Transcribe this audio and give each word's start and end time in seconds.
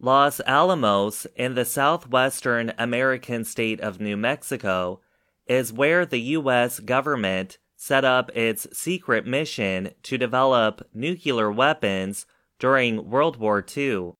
Los 0.00 0.40
Alamos, 0.46 1.26
in 1.34 1.54
the 1.54 1.64
southwestern 1.64 2.72
American 2.78 3.44
state 3.44 3.80
of 3.80 4.00
New 4.00 4.16
Mexico, 4.16 5.00
is 5.48 5.72
where 5.72 6.06
the 6.06 6.20
U.S. 6.20 6.78
government 6.78 7.58
set 7.74 8.04
up 8.04 8.30
its 8.36 8.68
secret 8.72 9.26
mission 9.26 9.90
to 10.04 10.16
develop 10.16 10.86
nuclear 10.94 11.50
weapons 11.50 12.26
during 12.60 13.10
World 13.10 13.38
War 13.38 13.64
II. 13.76 14.12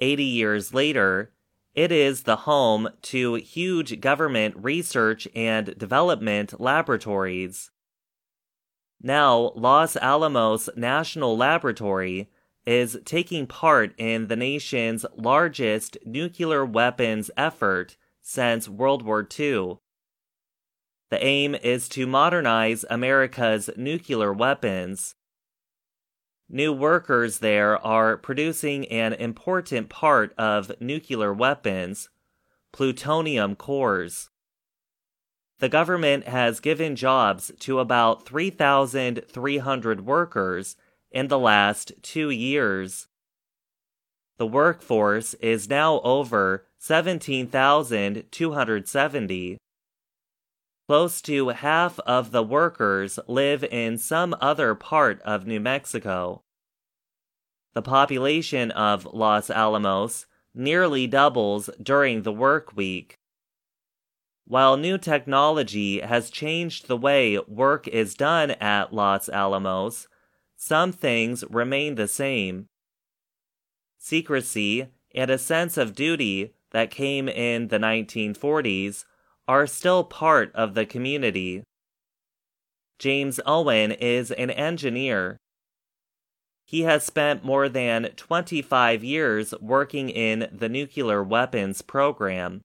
Eighty 0.00 0.24
years 0.24 0.74
later, 0.74 1.32
it 1.74 1.92
is 1.92 2.22
the 2.22 2.36
home 2.36 2.88
to 3.02 3.34
huge 3.34 4.00
government 4.00 4.56
research 4.58 5.28
and 5.34 5.78
development 5.78 6.60
laboratories. 6.60 7.70
Now, 9.00 9.52
Los 9.54 9.96
Alamos 9.96 10.68
National 10.74 11.36
Laboratory 11.36 12.30
is 12.70 12.96
taking 13.04 13.48
part 13.48 13.92
in 13.98 14.28
the 14.28 14.36
nation's 14.36 15.04
largest 15.16 15.98
nuclear 16.06 16.64
weapons 16.64 17.28
effort 17.36 17.96
since 18.22 18.68
World 18.68 19.02
War 19.02 19.26
II. 19.38 19.78
The 21.10 21.24
aim 21.24 21.56
is 21.56 21.88
to 21.88 22.06
modernize 22.06 22.84
America's 22.88 23.70
nuclear 23.76 24.32
weapons. 24.32 25.16
New 26.48 26.72
workers 26.72 27.40
there 27.40 27.84
are 27.84 28.16
producing 28.16 28.86
an 28.86 29.14
important 29.14 29.88
part 29.88 30.32
of 30.38 30.70
nuclear 30.80 31.34
weapons 31.34 32.08
plutonium 32.72 33.56
cores. 33.56 34.30
The 35.58 35.68
government 35.68 36.28
has 36.28 36.60
given 36.60 36.94
jobs 36.94 37.50
to 37.58 37.80
about 37.80 38.26
3,300 38.26 40.06
workers 40.06 40.76
in 41.10 41.28
the 41.28 41.38
last 41.38 41.92
two 42.02 42.30
years. 42.30 43.08
The 44.38 44.46
workforce 44.46 45.34
is 45.34 45.68
now 45.68 46.00
over 46.00 46.64
17,270. 46.78 49.58
Close 50.88 51.20
to 51.22 51.48
half 51.48 51.98
of 52.00 52.32
the 52.32 52.42
workers 52.42 53.18
live 53.28 53.62
in 53.64 53.98
some 53.98 54.34
other 54.40 54.74
part 54.74 55.20
of 55.22 55.46
New 55.46 55.60
Mexico. 55.60 56.42
The 57.74 57.82
population 57.82 58.72
of 58.72 59.06
Los 59.12 59.50
Alamos 59.50 60.26
nearly 60.54 61.06
doubles 61.06 61.70
during 61.80 62.22
the 62.22 62.32
work 62.32 62.74
week. 62.74 63.14
While 64.46 64.76
new 64.76 64.98
technology 64.98 66.00
has 66.00 66.30
changed 66.30 66.88
the 66.88 66.96
way 66.96 67.38
work 67.46 67.86
is 67.86 68.14
done 68.14 68.52
at 68.52 68.92
Los 68.92 69.28
Alamos, 69.28 70.08
some 70.60 70.92
things 70.92 71.42
remain 71.48 71.94
the 71.94 72.06
same. 72.06 72.66
Secrecy 73.98 74.88
and 75.14 75.30
a 75.30 75.38
sense 75.38 75.78
of 75.78 75.94
duty 75.94 76.52
that 76.72 76.90
came 76.90 77.30
in 77.30 77.68
the 77.68 77.78
1940s 77.78 79.06
are 79.48 79.66
still 79.66 80.04
part 80.04 80.54
of 80.54 80.74
the 80.74 80.84
community. 80.84 81.64
James 82.98 83.40
Owen 83.46 83.90
is 83.90 84.30
an 84.32 84.50
engineer. 84.50 85.38
He 86.66 86.82
has 86.82 87.04
spent 87.04 87.42
more 87.42 87.70
than 87.70 88.10
25 88.16 89.02
years 89.02 89.54
working 89.62 90.10
in 90.10 90.46
the 90.52 90.68
nuclear 90.68 91.22
weapons 91.22 91.80
program. 91.80 92.60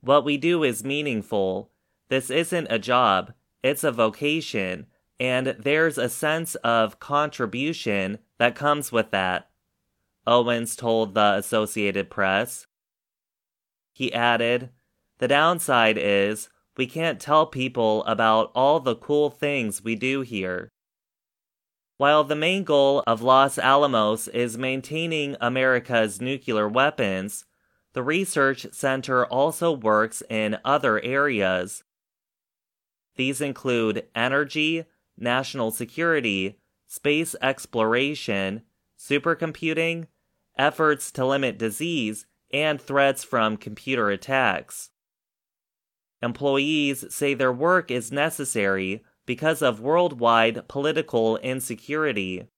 What 0.00 0.24
we 0.24 0.36
do 0.36 0.64
is 0.64 0.82
meaningful. 0.82 1.70
This 2.08 2.28
isn't 2.28 2.66
a 2.68 2.80
job, 2.80 3.34
it's 3.62 3.84
a 3.84 3.92
vocation, 3.92 4.86
and 5.18 5.56
there's 5.58 5.98
a 5.98 6.08
sense 6.08 6.54
of 6.56 7.00
contribution 7.00 8.18
that 8.38 8.54
comes 8.54 8.92
with 8.92 9.10
that. 9.10 9.50
Owens 10.26 10.76
told 10.76 11.14
the 11.14 11.34
Associated 11.36 12.10
Press. 12.10 12.66
He 13.92 14.12
added, 14.12 14.70
the 15.18 15.28
downside 15.28 15.96
is 15.96 16.48
we 16.76 16.86
can't 16.86 17.20
tell 17.20 17.46
people 17.46 18.04
about 18.04 18.50
all 18.54 18.80
the 18.80 18.96
cool 18.96 19.30
things 19.30 19.82
we 19.82 19.94
do 19.94 20.20
here. 20.20 20.68
While 21.96 22.24
the 22.24 22.36
main 22.36 22.64
goal 22.64 23.02
of 23.06 23.22
Los 23.22 23.58
Alamos 23.58 24.28
is 24.28 24.58
maintaining 24.58 25.36
America's 25.40 26.20
nuclear 26.20 26.68
weapons, 26.68 27.46
the 27.94 28.02
research 28.02 28.66
center 28.72 29.24
also 29.24 29.72
works 29.72 30.22
in 30.28 30.58
other 30.62 31.02
areas. 31.02 31.82
These 33.14 33.40
include 33.40 34.06
energy, 34.14 34.84
national 35.18 35.70
security, 35.70 36.58
space 36.86 37.34
exploration, 37.42 38.62
supercomputing, 38.98 40.06
efforts 40.58 41.10
to 41.12 41.26
limit 41.26 41.58
disease, 41.58 42.26
and 42.52 42.80
threats 42.80 43.24
from 43.24 43.56
computer 43.56 44.10
attacks. 44.10 44.90
Employees 46.22 47.04
say 47.14 47.34
their 47.34 47.52
work 47.52 47.90
is 47.90 48.10
necessary 48.10 49.04
because 49.26 49.60
of 49.60 49.80
worldwide 49.80 50.66
political 50.68 51.36
insecurity. 51.38 52.48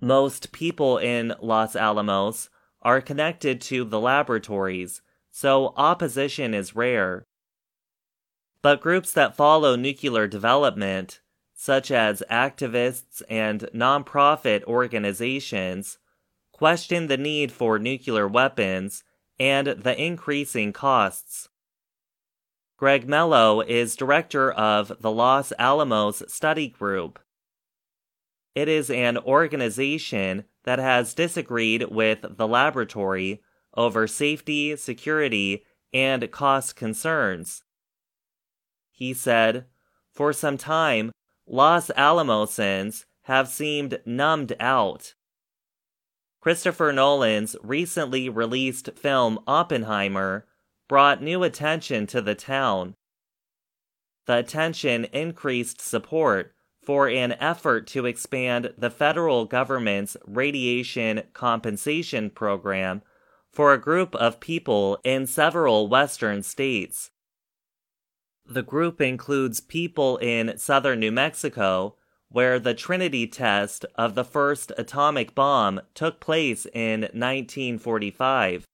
Most 0.00 0.52
people 0.52 0.98
in 0.98 1.34
Los 1.40 1.74
Alamos 1.76 2.50
are 2.82 3.00
connected 3.00 3.60
to 3.62 3.84
the 3.84 4.00
laboratories, 4.00 5.00
so 5.30 5.72
opposition 5.76 6.52
is 6.52 6.76
rare. 6.76 7.24
But 8.60 8.80
groups 8.80 9.12
that 9.12 9.36
follow 9.36 9.76
nuclear 9.76 10.26
development, 10.26 11.20
such 11.64 11.90
as 11.90 12.22
activists 12.30 13.22
and 13.26 13.60
nonprofit 13.74 14.62
organizations, 14.64 15.96
question 16.52 17.06
the 17.06 17.16
need 17.16 17.50
for 17.50 17.78
nuclear 17.78 18.28
weapons 18.28 19.02
and 19.40 19.68
the 19.68 19.98
increasing 19.98 20.74
costs. 20.74 21.48
Greg 22.76 23.08
Mello 23.08 23.62
is 23.62 23.96
director 23.96 24.52
of 24.52 24.92
the 25.00 25.10
Los 25.10 25.54
Alamos 25.58 26.22
Study 26.28 26.68
Group. 26.68 27.18
It 28.54 28.68
is 28.68 28.90
an 28.90 29.16
organization 29.16 30.44
that 30.64 30.78
has 30.78 31.14
disagreed 31.14 31.84
with 31.84 32.26
the 32.36 32.46
laboratory 32.46 33.40
over 33.74 34.06
safety, 34.06 34.76
security, 34.76 35.64
and 35.94 36.30
cost 36.30 36.76
concerns. 36.76 37.62
He 38.90 39.14
said, 39.14 39.64
For 40.12 40.34
some 40.34 40.58
time, 40.58 41.10
Los 41.46 41.90
Alamosans 41.90 43.04
have 43.22 43.48
seemed 43.48 44.00
numbed 44.04 44.54
out. 44.60 45.14
Christopher 46.40 46.92
Nolan's 46.92 47.56
recently 47.62 48.28
released 48.28 48.90
film 48.96 49.38
Oppenheimer 49.46 50.46
brought 50.88 51.22
new 51.22 51.42
attention 51.42 52.06
to 52.08 52.20
the 52.20 52.34
town. 52.34 52.94
The 54.26 54.38
attention 54.38 55.06
increased 55.06 55.80
support 55.80 56.54
for 56.84 57.08
an 57.08 57.32
effort 57.32 57.86
to 57.88 58.04
expand 58.04 58.74
the 58.76 58.90
federal 58.90 59.46
government's 59.46 60.16
radiation 60.26 61.22
compensation 61.32 62.30
program 62.30 63.02
for 63.50 63.72
a 63.72 63.80
group 63.80 64.14
of 64.16 64.40
people 64.40 64.98
in 65.04 65.26
several 65.26 65.88
western 65.88 66.42
states. 66.42 67.10
The 68.46 68.62
group 68.62 69.00
includes 69.00 69.60
people 69.60 70.18
in 70.18 70.58
southern 70.58 71.00
New 71.00 71.12
Mexico, 71.12 71.96
where 72.28 72.58
the 72.58 72.74
Trinity 72.74 73.26
test 73.26 73.86
of 73.94 74.14
the 74.14 74.24
first 74.24 74.70
atomic 74.76 75.34
bomb 75.34 75.80
took 75.94 76.20
place 76.20 76.66
in 76.66 77.02
1945. 77.02 78.66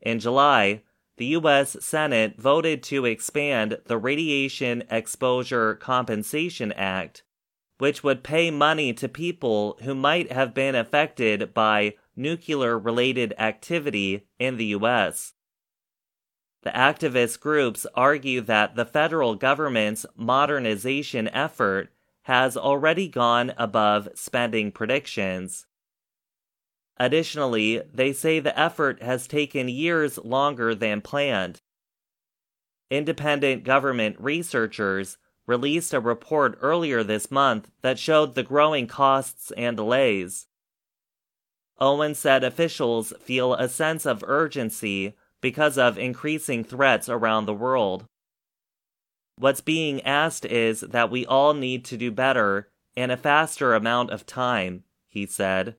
In 0.00 0.20
July, 0.20 0.82
the 1.16 1.26
U.S. 1.26 1.76
Senate 1.80 2.38
voted 2.38 2.82
to 2.84 3.04
expand 3.06 3.78
the 3.86 3.98
Radiation 3.98 4.84
Exposure 4.90 5.74
Compensation 5.74 6.72
Act, 6.72 7.24
which 7.78 8.04
would 8.04 8.22
pay 8.22 8.50
money 8.50 8.92
to 8.92 9.08
people 9.08 9.78
who 9.82 9.94
might 9.94 10.30
have 10.30 10.54
been 10.54 10.74
affected 10.74 11.54
by 11.54 11.94
nuclear 12.14 12.78
related 12.78 13.34
activity 13.38 14.26
in 14.38 14.56
the 14.56 14.66
U.S. 14.66 15.32
The 16.66 16.72
activist 16.72 17.38
groups 17.38 17.86
argue 17.94 18.40
that 18.40 18.74
the 18.74 18.84
federal 18.84 19.36
government's 19.36 20.04
modernization 20.16 21.28
effort 21.28 21.92
has 22.22 22.56
already 22.56 23.06
gone 23.06 23.54
above 23.56 24.08
spending 24.16 24.72
predictions. 24.72 25.66
Additionally, 26.96 27.82
they 27.94 28.12
say 28.12 28.40
the 28.40 28.58
effort 28.58 29.00
has 29.00 29.28
taken 29.28 29.68
years 29.68 30.18
longer 30.18 30.74
than 30.74 31.02
planned. 31.02 31.60
Independent 32.90 33.62
government 33.62 34.16
researchers 34.18 35.18
released 35.46 35.94
a 35.94 36.00
report 36.00 36.58
earlier 36.60 37.04
this 37.04 37.30
month 37.30 37.70
that 37.82 37.96
showed 37.96 38.34
the 38.34 38.42
growing 38.42 38.88
costs 38.88 39.52
and 39.52 39.76
delays. 39.76 40.48
Owen 41.78 42.16
said 42.16 42.42
officials 42.42 43.12
feel 43.20 43.54
a 43.54 43.68
sense 43.68 44.04
of 44.04 44.24
urgency 44.26 45.14
because 45.46 45.78
of 45.78 45.96
increasing 45.96 46.64
threats 46.64 47.08
around 47.08 47.46
the 47.46 47.54
world. 47.54 48.04
What's 49.38 49.60
being 49.60 50.02
asked 50.02 50.44
is 50.44 50.80
that 50.80 51.08
we 51.08 51.24
all 51.24 51.54
need 51.54 51.84
to 51.84 51.96
do 51.96 52.10
better 52.10 52.68
in 52.96 53.12
a 53.12 53.16
faster 53.16 53.72
amount 53.72 54.10
of 54.10 54.26
time, 54.26 54.82
he 55.08 55.24
said. 55.24 55.76